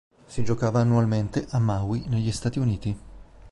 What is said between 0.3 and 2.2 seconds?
giocava annualmente a Maui